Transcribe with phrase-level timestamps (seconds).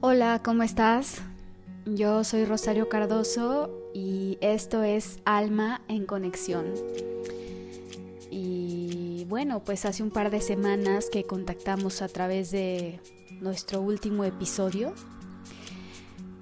[0.00, 1.22] Hola, ¿cómo estás?
[1.84, 6.72] Yo soy Rosario Cardoso y esto es Alma en Conexión.
[8.30, 13.00] Y bueno, pues hace un par de semanas que contactamos a través de
[13.40, 14.94] nuestro último episodio.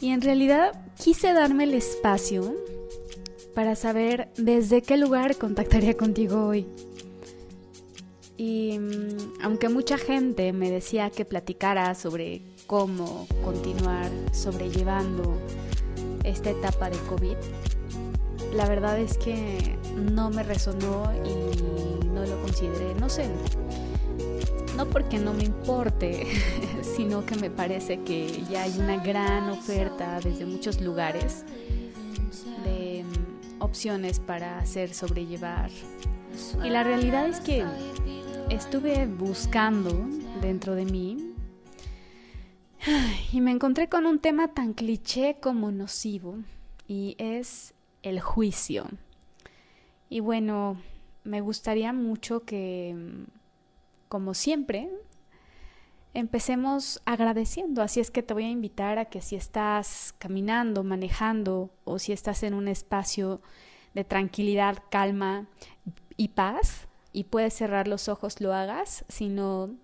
[0.00, 2.54] Y en realidad quise darme el espacio
[3.54, 6.66] para saber desde qué lugar contactaría contigo hoy.
[8.36, 15.40] Y mm, aunque mucha gente me decía que platicara sobre cómo continuar sobrellevando
[16.24, 17.36] esta etapa de COVID,
[18.52, 23.28] la verdad es que no me resonó y no lo consideré, no sé,
[24.76, 26.26] no porque no me importe,
[26.96, 31.44] sino que me parece que ya hay una gran oferta desde muchos lugares
[32.64, 35.70] de mm, opciones para hacer sobrellevar.
[36.62, 37.64] Y la realidad es que
[38.50, 39.90] estuve buscando
[40.42, 41.25] dentro de mí
[43.32, 46.38] y me encontré con un tema tan cliché como nocivo
[46.86, 48.86] y es el juicio.
[50.08, 50.80] Y bueno,
[51.24, 52.96] me gustaría mucho que,
[54.08, 54.90] como siempre,
[56.14, 57.82] empecemos agradeciendo.
[57.82, 62.12] Así es que te voy a invitar a que si estás caminando, manejando o si
[62.12, 63.40] estás en un espacio
[63.94, 65.46] de tranquilidad, calma
[66.16, 69.74] y paz y puedes cerrar los ojos, lo hagas, sino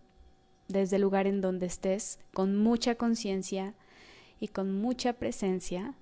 [0.73, 3.75] desde el lugar en donde estés, con mucha conciencia
[4.41, 5.95] y con mucha presencia,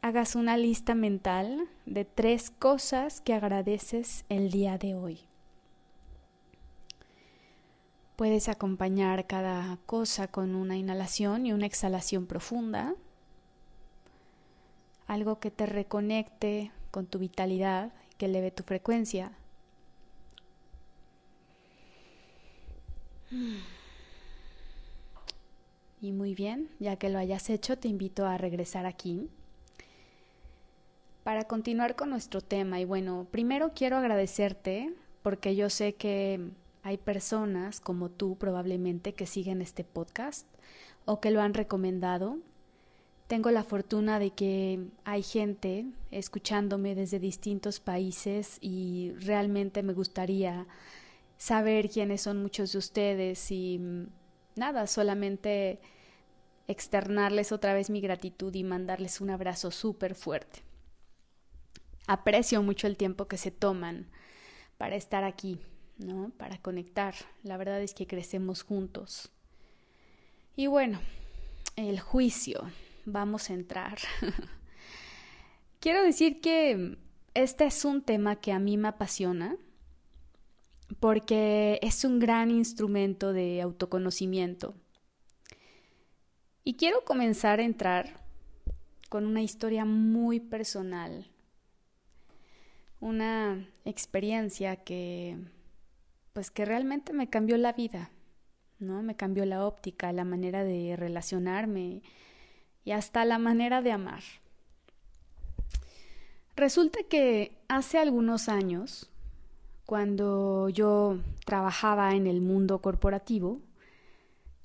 [0.00, 5.20] hagas una lista mental de tres cosas que agradeces el día de hoy.
[8.14, 12.94] Puedes acompañar cada cosa con una inhalación y una exhalación profunda,
[15.06, 19.32] algo que te reconecte con tu vitalidad, que eleve tu frecuencia.
[26.00, 29.28] Y muy bien, ya que lo hayas hecho, te invito a regresar aquí
[31.24, 32.78] para continuar con nuestro tema.
[32.80, 34.92] Y bueno, primero quiero agradecerte
[35.22, 36.40] porque yo sé que
[36.84, 40.46] hay personas como tú probablemente que siguen este podcast
[41.04, 42.38] o que lo han recomendado.
[43.26, 50.66] Tengo la fortuna de que hay gente escuchándome desde distintos países y realmente me gustaría
[51.36, 54.06] saber quiénes son muchos de ustedes y mm,
[54.56, 55.80] nada, solamente
[56.68, 60.62] externarles otra vez mi gratitud y mandarles un abrazo súper fuerte.
[62.06, 64.08] Aprecio mucho el tiempo que se toman
[64.78, 65.60] para estar aquí,
[65.98, 66.30] ¿no?
[66.36, 67.14] Para conectar.
[67.42, 69.30] La verdad es que crecemos juntos.
[70.54, 71.00] Y bueno,
[71.76, 72.70] el juicio.
[73.04, 73.98] Vamos a entrar.
[75.80, 76.98] Quiero decir que
[77.34, 79.56] este es un tema que a mí me apasiona
[81.00, 84.74] porque es un gran instrumento de autoconocimiento.
[86.64, 88.24] Y quiero comenzar a entrar
[89.08, 91.26] con una historia muy personal,
[93.00, 95.38] una experiencia que
[96.32, 98.10] pues que realmente me cambió la vida,
[98.78, 99.02] ¿no?
[99.02, 102.02] Me cambió la óptica, la manera de relacionarme
[102.84, 104.22] y hasta la manera de amar.
[106.56, 109.10] Resulta que hace algunos años
[109.86, 113.60] cuando yo trabajaba en el mundo corporativo,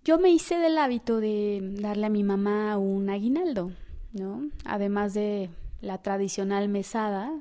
[0.04, 3.72] yo me hice del hábito de darle a mi mamá un aguinaldo,
[4.14, 4.50] ¿no?
[4.66, 7.40] Además de la tradicional mesada,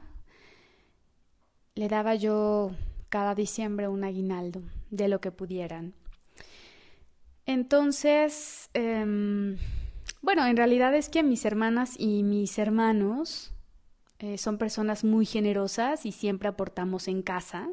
[1.74, 2.72] le daba yo
[3.08, 5.94] cada diciembre un aguinaldo de lo que pudieran.
[7.46, 9.56] Entonces, em,
[10.20, 13.54] bueno, en realidad es que mis hermanas y mis hermanos
[14.20, 17.70] eh, son personas muy generosas y siempre aportamos en casa,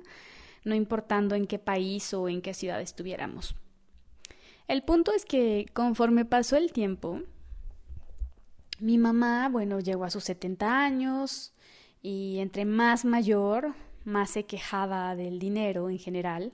[0.63, 3.55] no importando en qué país o en qué ciudad estuviéramos.
[4.69, 7.21] El punto es que conforme pasó el tiempo,
[8.79, 11.53] mi mamá, bueno, llegó a sus 70 años
[12.01, 13.73] y entre más mayor,
[14.05, 16.53] más se quejaba del dinero en general.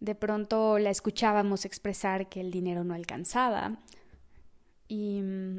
[0.00, 3.76] De pronto la escuchábamos expresar que el dinero no alcanzaba.
[4.88, 5.58] Y mm,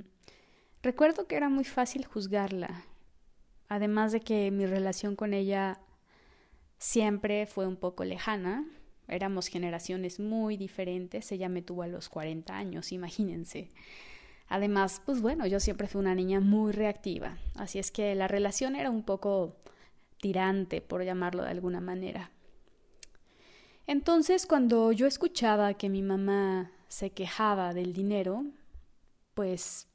[0.81, 2.85] recuerdo que era muy fácil juzgarla
[3.73, 5.79] Además de que mi relación con ella
[6.77, 8.67] siempre fue un poco lejana,
[9.07, 13.71] éramos generaciones muy diferentes, ella me tuvo a los 40 años, imagínense.
[14.47, 18.75] Además, pues bueno, yo siempre fui una niña muy reactiva, así es que la relación
[18.75, 19.55] era un poco
[20.21, 22.29] tirante, por llamarlo de alguna manera.
[23.87, 28.45] Entonces, cuando yo escuchaba que mi mamá se quejaba del dinero,
[29.33, 29.87] pues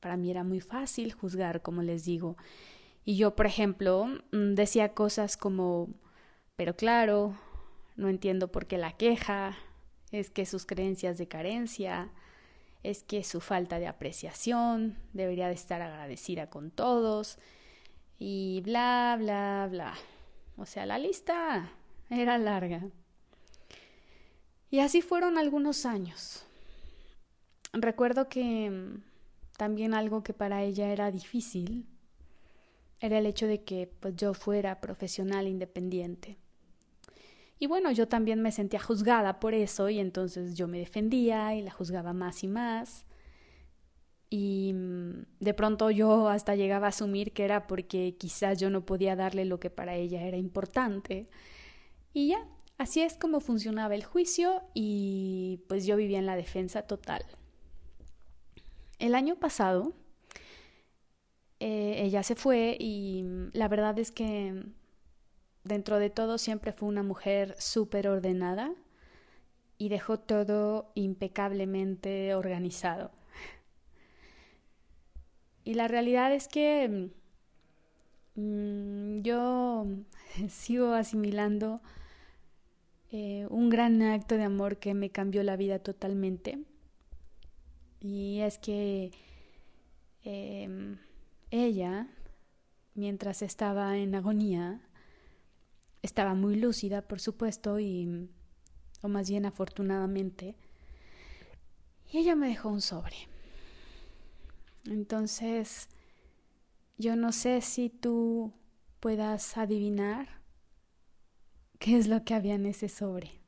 [0.00, 2.36] para mí era muy fácil juzgar, como les digo.
[3.04, 5.88] Y yo, por ejemplo, mm, decía cosas como,
[6.56, 7.36] pero claro,
[7.96, 9.56] no entiendo por qué la queja,
[10.12, 12.10] es que sus creencias de carencia,
[12.82, 17.38] es que su falta de apreciación, debería de estar agradecida con todos
[18.18, 19.94] y bla, bla, bla.
[20.56, 21.70] O sea, la lista
[22.10, 22.82] era larga.
[24.70, 26.44] Y así fueron algunos años.
[27.72, 29.02] Recuerdo que mm,
[29.56, 31.86] también algo que para ella era difícil
[33.00, 36.38] era el hecho de que pues, yo fuera profesional independiente.
[37.58, 41.62] Y bueno, yo también me sentía juzgada por eso y entonces yo me defendía y
[41.62, 43.06] la juzgaba más y más.
[44.28, 48.84] Y mm, de pronto yo hasta llegaba a asumir que era porque quizás yo no
[48.84, 51.28] podía darle lo que para ella era importante.
[52.12, 56.82] Y ya, así es como funcionaba el juicio y pues yo vivía en la defensa
[56.82, 57.24] total.
[58.98, 59.92] El año pasado
[61.60, 64.62] eh, ella se fue y la verdad es que
[65.64, 68.74] dentro de todo siempre fue una mujer súper ordenada
[69.78, 73.10] y dejó todo impecablemente organizado.
[75.64, 77.10] Y la realidad es que
[78.36, 79.86] mm, yo
[80.48, 81.80] sigo asimilando
[83.10, 86.60] eh, un gran acto de amor que me cambió la vida totalmente.
[88.00, 89.10] Y es que
[90.24, 90.98] em,
[91.50, 92.08] ella,
[92.94, 94.80] mientras estaba en agonía,
[96.02, 98.28] estaba muy lúcida, por supuesto, y,
[99.02, 100.56] o más bien afortunadamente,
[102.12, 103.16] y ella me dejó un sobre.
[104.84, 105.88] Entonces,
[106.96, 108.52] yo no sé si tú
[109.00, 110.40] puedas adivinar
[111.78, 113.40] qué es lo que había en ese sobre.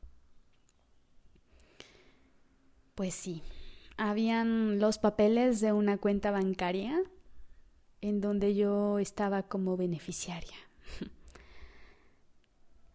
[2.94, 3.42] Pues sí,
[3.98, 7.02] habían los papeles de una cuenta bancaria
[8.00, 10.56] en donde yo estaba como beneficiaria.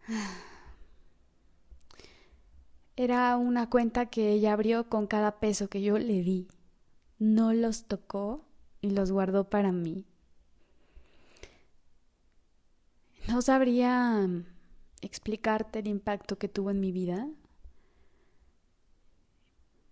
[2.96, 6.48] Era una cuenta que ella abrió con cada peso que yo le di.
[7.18, 8.46] No los tocó
[8.80, 10.06] y los guardó para mí.
[13.28, 14.28] No sabría
[15.00, 17.28] explicarte el impacto que tuvo en mi vida.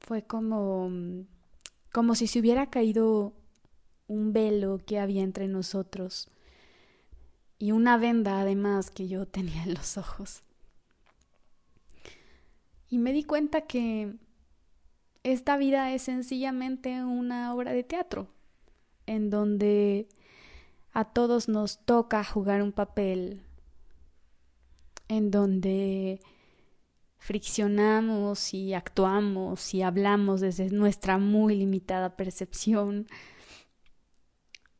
[0.06, 0.90] Fue como
[1.92, 3.34] como si se hubiera caído
[4.06, 6.28] un velo que había entre nosotros
[7.58, 10.42] y una venda además que yo tenía en los ojos.
[12.88, 14.16] Y me di cuenta que
[15.22, 18.28] esta vida es sencillamente una obra de teatro,
[19.06, 20.08] en donde
[20.92, 23.42] a todos nos toca jugar un papel,
[25.08, 26.20] en donde
[27.22, 33.06] friccionamos y actuamos y hablamos desde nuestra muy limitada percepción,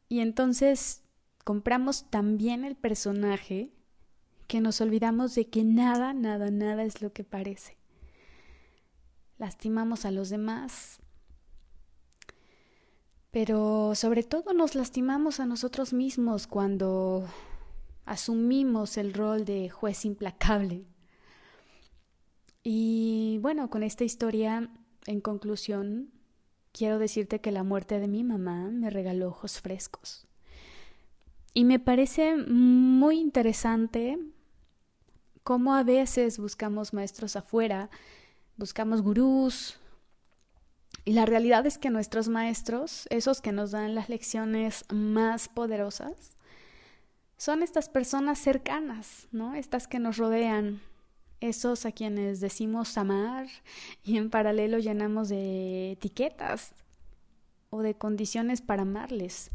[0.09, 1.05] y entonces
[1.45, 3.73] compramos también el personaje
[4.49, 7.79] que nos olvidamos de que nada, nada, nada es lo que parece.
[9.39, 11.01] Lastimamos a los demás,
[13.31, 17.25] pero sobre todo nos lastimamos a nosotros mismos cuando
[18.05, 20.87] asumimos el rol de juez implacable.
[22.63, 24.71] Y bueno, con esta historia,
[25.07, 26.11] en conclusión,
[26.73, 30.27] quiero decirte que la muerte de mi mamá me regaló ojos frescos.
[31.55, 34.19] Y me parece muy interesante
[35.43, 37.91] cómo a veces buscamos maestros afuera,
[38.57, 39.79] buscamos gurús,
[41.05, 46.37] y la realidad es que nuestros maestros, esos que nos dan las lecciones más poderosas,
[47.37, 49.55] son estas personas cercanas, ¿no?
[49.55, 50.81] Estas que nos rodean,
[51.43, 53.49] esos a quienes decimos amar
[54.05, 56.73] y en paralelo llenamos de etiquetas
[57.71, 59.51] o de condiciones para amarles.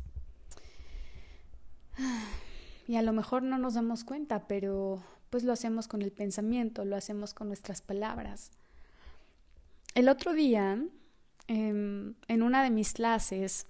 [2.90, 6.86] Y a lo mejor no nos damos cuenta, pero pues lo hacemos con el pensamiento,
[6.86, 8.50] lo hacemos con nuestras palabras.
[9.94, 10.82] El otro día,
[11.48, 13.68] em, en una de mis clases,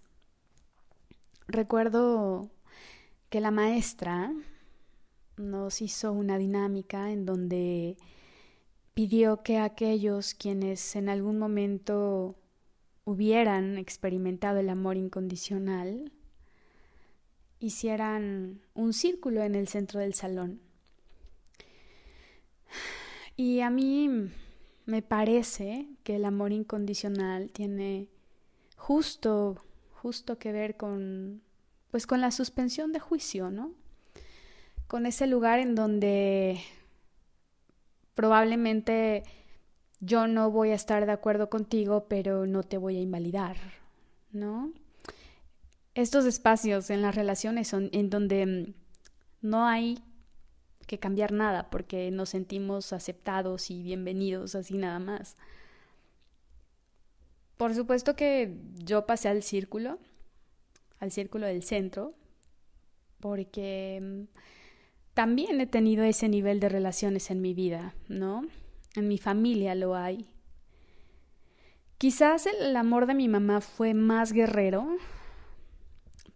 [1.48, 2.52] recuerdo
[3.32, 4.32] que la maestra
[5.38, 7.98] nos hizo una dinámica en donde
[8.94, 12.36] pidió que aquellos quienes en algún momento
[13.06, 16.12] hubieran experimentado el amor incondicional
[17.60, 20.60] hicieran un círculo en el centro del salón.
[23.36, 24.10] Y a mí
[24.86, 28.10] me parece que el amor incondicional tiene
[28.76, 29.62] justo
[30.02, 31.42] justo que ver con
[31.92, 33.74] pues con la suspensión de juicio, ¿no?
[34.88, 36.62] Con ese lugar en donde
[38.16, 39.24] probablemente
[40.00, 43.58] yo no voy a estar de acuerdo contigo, pero no te voy a invalidar,
[44.32, 44.74] ¿no?
[45.94, 48.74] Estos espacios en las relaciones son en donde mm,
[49.42, 50.00] no hay
[50.86, 55.36] que cambiar nada porque nos sentimos aceptados y bienvenidos así nada más.
[57.58, 59.98] Por supuesto que yo pasé al círculo,
[61.00, 62.14] al círculo del centro,
[63.20, 64.38] porque mm,
[65.18, 68.46] también he tenido ese nivel de relaciones en mi vida, ¿no?
[68.96, 70.30] En mi familia lo hay.
[71.98, 74.88] Quizás el amor de mi mamá fue más guerrero,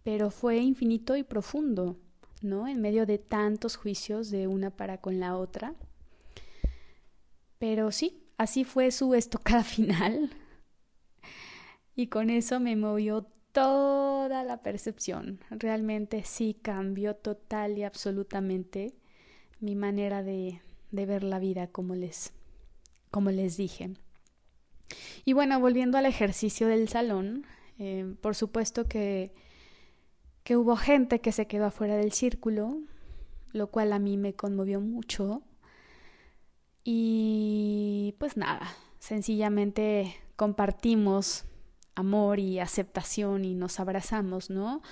[0.02, 1.96] pero fue infinito y profundo,
[2.40, 2.66] ¿no?
[2.66, 5.76] En medio de tantos juicios de una para con la otra.
[7.60, 10.28] Pero sí, así fue su estocada final.
[11.94, 15.40] Y con eso me movió toda la percepción.
[15.50, 18.94] Realmente sí cambió total y absolutamente
[19.60, 22.32] mi manera de, de ver la vida, como les,
[23.10, 23.90] como les dije.
[25.24, 27.46] Y bueno, volviendo al ejercicio del salón,
[27.78, 29.32] eh, por supuesto que,
[30.44, 32.78] que hubo gente que se quedó afuera del círculo,
[33.52, 35.42] lo cual a mí me conmovió mucho.
[36.84, 38.68] Y pues nada,
[38.98, 41.44] sencillamente compartimos
[41.94, 44.82] amor y aceptación y nos abrazamos, ¿no?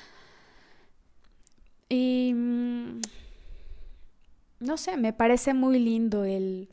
[1.88, 3.00] Y mm,
[4.60, 6.68] no sé, me parece muy lindo el,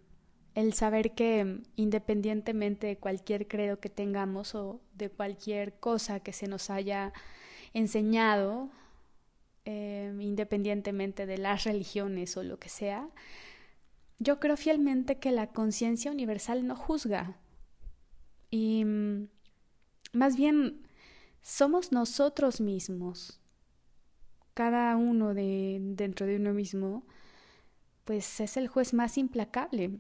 [0.56, 6.48] el saber que independientemente de cualquier credo que tengamos o de cualquier cosa que se
[6.48, 7.14] nos haya
[7.74, 8.70] enseñado,
[9.66, 13.10] eh, independientemente de las religiones o lo que sea,
[14.20, 17.38] yo creo fielmente que la conciencia universal no juzga.
[18.50, 19.28] Y mm,
[20.14, 20.88] más bien,
[21.42, 23.40] somos nosotros mismos,
[24.54, 27.06] cada uno de dentro de uno mismo,
[28.04, 30.00] pues es el juez más implacable.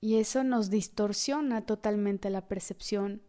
[0.00, 3.22] Y eso nos distorsiona totalmente la percepción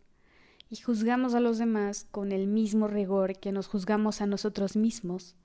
[0.70, 5.36] y juzgamos a los demás con el mismo rigor que nos juzgamos a nosotros mismos.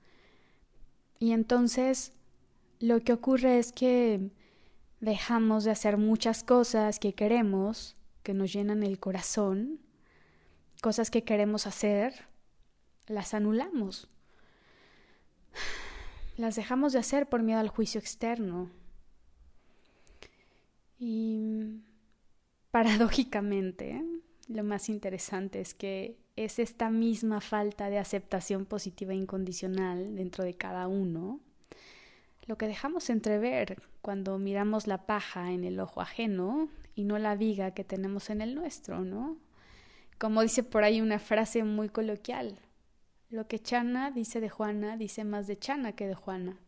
[1.19, 2.13] Y entonces
[2.79, 4.31] lo que ocurre es que
[4.99, 9.79] dejamos de hacer muchas cosas que queremos que nos llenan el corazón,
[10.81, 12.25] cosas que queremos hacer,
[13.07, 14.07] las anulamos.
[16.35, 18.71] Las dejamos de hacer por miedo al juicio externo.
[20.97, 21.81] Y
[22.71, 24.03] paradójicamente,
[24.47, 30.43] lo más interesante es que es esta misma falta de aceptación positiva e incondicional dentro
[30.43, 31.39] de cada uno
[32.45, 37.35] lo que dejamos entrever cuando miramos la paja en el ojo ajeno y no la
[37.35, 39.37] viga que tenemos en el nuestro, ¿no?
[40.17, 42.59] Como dice por ahí una frase muy coloquial,
[43.29, 46.59] lo que Chana dice de Juana dice más de Chana que de Juana.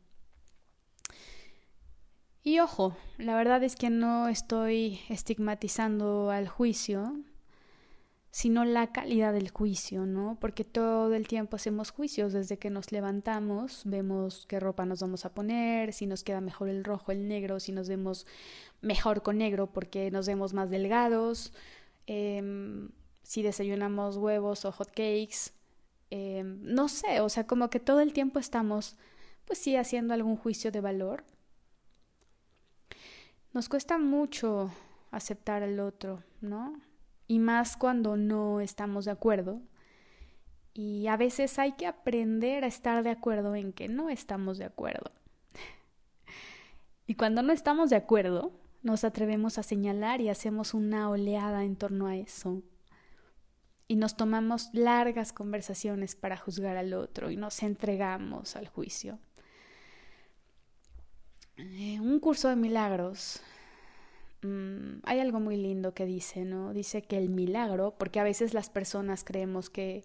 [2.44, 7.20] Y ojo, la verdad es que no estoy estigmatizando al juicio,
[8.36, 10.38] sino la calidad del juicio, ¿no?
[10.42, 15.24] Porque todo el tiempo hacemos juicios desde que nos levantamos, vemos qué ropa nos vamos
[15.24, 18.28] a poner, si nos queda mejor el rojo, el negro, si nos vemos
[18.82, 21.54] mejor con negro porque nos vemos más delgados,
[22.08, 22.90] em,
[23.24, 25.54] si desayunamos huevos o hot cakes,
[26.10, 28.98] em, no sé, o sea, como que todo el tiempo estamos,
[29.46, 31.24] pues sí, haciendo algún juicio de valor.
[33.54, 34.72] Nos cuesta mucho
[35.12, 36.82] aceptar al otro, ¿no?
[37.28, 39.62] Y más cuando no estamos de acuerdo.
[40.74, 44.66] Y a veces hay que aprender a estar de acuerdo en que no estamos de
[44.66, 45.12] acuerdo.
[47.08, 48.52] Y cuando no estamos de acuerdo,
[48.82, 52.64] nos atrevemos a señalar y hacemos una oleada en torno a eso.
[53.88, 59.20] Y nos tomamos largas conversaciones para juzgar al otro y nos entregamos al juicio.
[61.58, 63.42] Eh, un curso de milagros
[64.46, 66.74] Mm, hay algo muy lindo que dice, ¿no?
[66.74, 70.04] Dice que el milagro, porque a veces las personas creemos que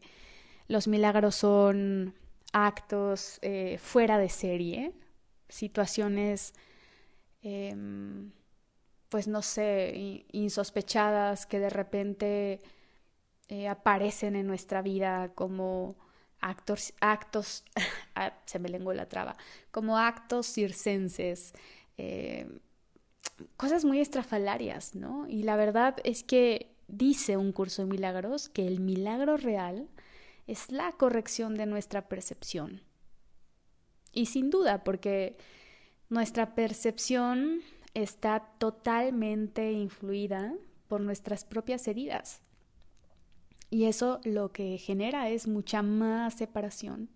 [0.68, 2.14] los milagros son
[2.52, 4.92] actos eh, fuera de serie,
[5.48, 6.54] situaciones,
[7.42, 8.32] em,
[9.08, 12.60] pues no sé, insospechadas que de repente
[13.48, 15.96] eh, aparecen en nuestra vida como
[16.40, 17.64] actos, actos,
[18.14, 19.36] ah, se me lengua la traba,
[19.70, 21.52] como actos circenses.
[21.98, 22.46] Eh,
[23.56, 25.26] cosas muy estrafalarias, ¿no?
[25.28, 29.88] Y la verdad es que dice un curso de milagros que el milagro real
[30.46, 32.82] es la corrección de nuestra percepción.
[34.12, 35.36] Y sin duda, porque
[36.08, 37.60] nuestra percepción
[37.94, 40.54] está totalmente influida
[40.88, 42.40] por nuestras propias heridas.
[43.70, 47.08] Y eso lo que genera es mucha más separación.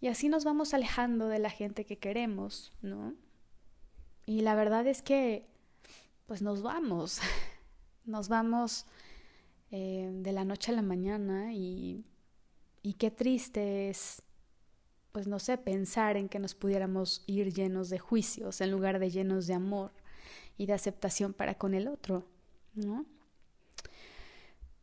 [0.00, 3.14] Y así nos vamos alejando de la gente que queremos, ¿no?
[4.30, 5.44] Y la verdad es que,
[6.26, 7.18] pues nos vamos,
[8.04, 8.86] nos vamos
[9.72, 12.04] eh, de la noche a la mañana y,
[12.80, 14.22] y qué triste es,
[15.10, 19.10] pues no sé, pensar en que nos pudiéramos ir llenos de juicios en lugar de
[19.10, 19.90] llenos de amor
[20.56, 22.24] y de aceptación para con el otro,
[22.74, 23.06] ¿no?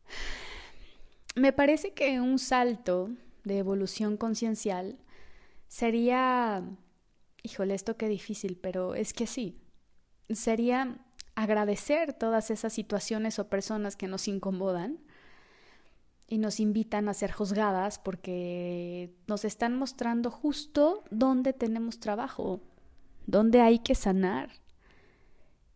[1.36, 3.08] me parece que un salto
[3.44, 4.98] de evolución conciencial
[5.68, 6.62] sería,
[7.42, 9.60] híjole, esto qué difícil, pero es que sí,
[10.30, 11.04] sería
[11.34, 14.98] agradecer todas esas situaciones o personas que nos incomodan
[16.26, 22.60] y nos invitan a ser juzgadas porque nos están mostrando justo dónde tenemos trabajo,
[23.26, 24.50] dónde hay que sanar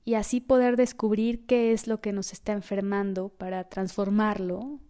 [0.04, 4.80] y así poder descubrir qué es lo que nos está enfermando para transformarlo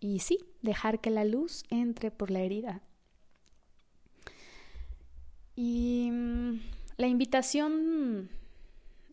[0.00, 2.82] y sí, dejar que la luz entre por la herida.
[5.56, 6.60] Y mm,
[6.98, 8.28] la invitación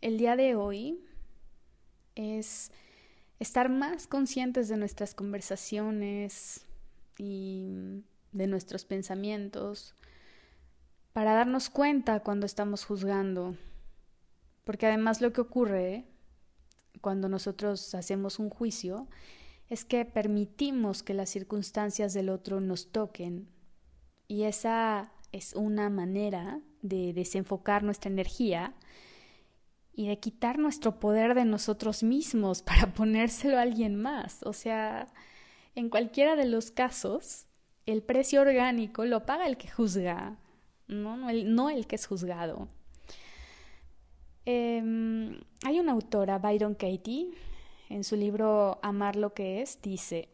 [0.01, 0.99] el día de hoy
[2.15, 2.71] es
[3.39, 6.65] estar más conscientes de nuestras conversaciones
[7.17, 9.95] y de nuestros pensamientos
[11.13, 13.55] para darnos cuenta cuando estamos juzgando.
[14.65, 16.05] Porque además lo que ocurre
[16.99, 19.07] cuando nosotros hacemos un juicio
[19.69, 23.49] es que permitimos que las circunstancias del otro nos toquen
[24.27, 28.73] y esa es una manera de desenfocar nuestra energía
[29.91, 34.43] y de quitar nuestro poder de nosotros mismos para ponérselo a alguien más.
[34.43, 35.07] O sea,
[35.75, 37.47] en cualquiera de los casos,
[37.85, 40.37] el precio orgánico lo paga el que juzga,
[40.87, 42.69] no, el, no el que es juzgado.
[44.45, 47.31] Em, hay una autora, Byron Katie,
[47.89, 50.29] en su libro Amar lo que es, dice,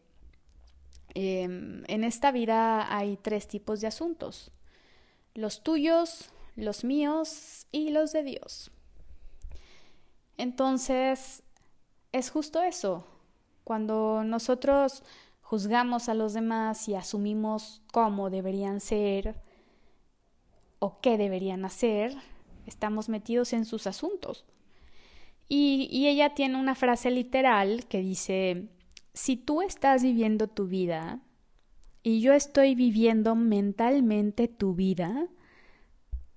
[1.14, 4.52] em, en esta vida hay tres tipos de asuntos,
[5.34, 8.70] los tuyos, los míos y los de Dios.
[10.36, 11.42] Entonces,
[12.12, 13.06] es justo eso,
[13.64, 15.02] cuando nosotros
[15.42, 19.36] juzgamos a los demás y asumimos cómo deberían ser
[20.78, 22.16] o qué deberían hacer,
[22.66, 24.44] estamos metidos en sus asuntos.
[25.48, 28.68] Y, ella tiene una frase literal que dice,
[29.12, 31.20] si tú estás viviendo tu vida
[32.02, 35.26] y yo estoy viviendo mentalmente tu vida,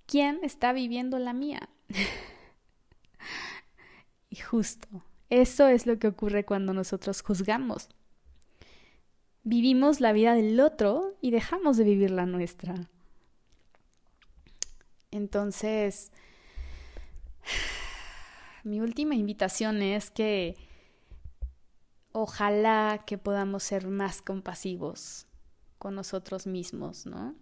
[0.06, 1.69] ¿quién está viviendo la mía?
[4.30, 4.88] y justo,
[5.30, 7.89] eso es lo que ocurre cuando nosotros juzgamos.
[9.43, 12.89] Vivimos la vida del otro y dejamos de vivir la nuestra.
[15.12, 16.12] Entonces,
[18.63, 20.58] mi última invitación es que
[22.12, 25.28] ojalá que podamos ser más compasivos
[25.84, 27.36] con nosotros mismos, ¿no?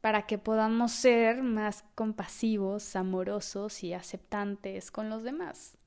[0.00, 5.78] Para que podamos ser más compasivos, amorosos y aceptantes con los demás.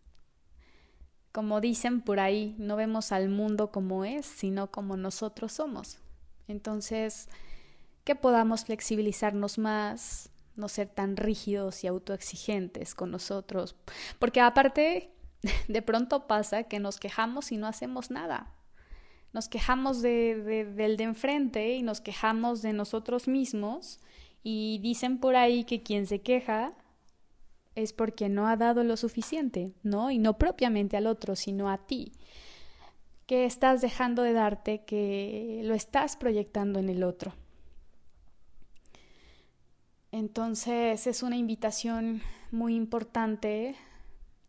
[1.33, 5.99] Como dicen por ahí, no vemos al mundo como es, sino como nosotros somos.
[6.47, 7.27] Entonces,
[8.05, 13.75] que podamos flexibilizarnos más, no ser tan rígidos y autoexigentes con nosotros,
[14.19, 15.11] porque aparte
[15.67, 18.55] de pronto pasa que nos quejamos y no hacemos nada.
[19.35, 23.99] Nos quejamos de, del de enfrente y nos quejamos de nosotros mismos
[24.43, 26.73] y dicen por ahí que quien se queja
[27.75, 30.09] es porque no ha dado lo suficiente, ¿no?
[30.09, 32.13] Y no propiamente al otro, sino a ti.
[33.25, 37.33] Que estás dejando de darte que lo estás proyectando en el otro.
[40.13, 42.21] Entonces es una invitación
[42.51, 43.75] muy importante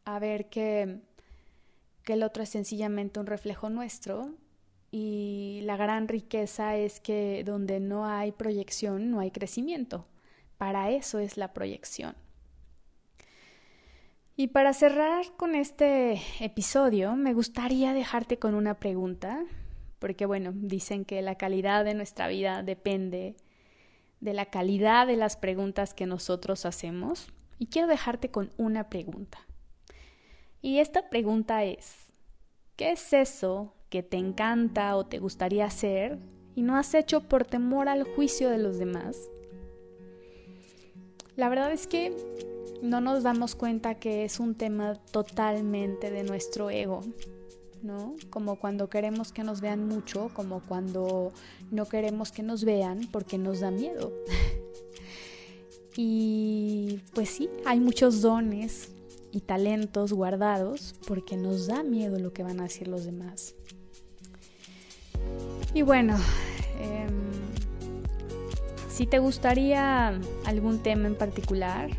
[0.05, 1.01] a ver que,
[2.05, 4.37] que el otro es sencillamente un reflejo nuestro
[4.91, 10.07] y la gran riqueza es que donde no hay proyección no hay crecimiento.
[10.59, 12.15] Para eso es la proyección.
[14.37, 19.45] Y para cerrar con este episodio, me gustaría dejarte con una pregunta,
[19.99, 23.37] porque bueno, dicen que la calidad de nuestra vida depende
[24.21, 29.39] de la calidad de las preguntas que nosotros hacemos y quiero dejarte con una pregunta.
[30.61, 32.13] Y esta pregunta es,
[32.77, 36.19] ¿qué es eso que te encanta o te gustaría hacer
[36.55, 39.31] y no has hecho por temor al juicio de los demás?
[41.37, 42.17] La verdad es que
[42.83, 47.03] no nos damos cuenta que es un tema totalmente de nuestro ego,
[47.83, 48.15] ¿no?
[48.31, 51.33] Como cuando queremos que nos vean mucho, como cuando
[51.71, 54.13] no queremos que nos vean porque nos da miedo.
[55.97, 58.91] y pues sí, hay muchos dones
[59.33, 63.55] y talentos guardados porque nos da miedo lo que van a decir los demás.
[65.75, 66.17] Y bueno,
[66.81, 67.09] em,
[68.89, 71.91] si te gustaría algún tema en particular,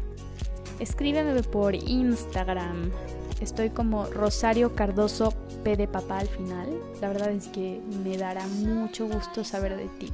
[0.80, 2.91] escríbeme por Instagram.
[3.39, 5.32] Estoy como Rosario Cardoso
[5.63, 6.69] P de papá al final.
[7.01, 10.12] La verdad es que me dará mucho gusto saber de ti.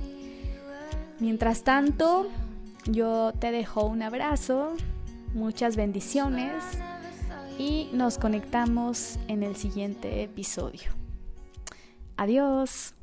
[1.19, 2.27] Mientras tanto,
[2.85, 4.73] yo te dejo un abrazo,
[5.33, 6.63] muchas bendiciones
[7.57, 10.91] y nos conectamos en el siguiente episodio.
[12.17, 12.93] Adiós.